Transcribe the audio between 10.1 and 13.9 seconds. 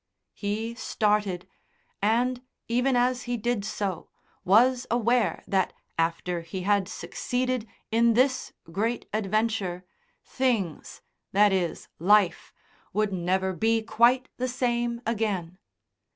things that is, life would never be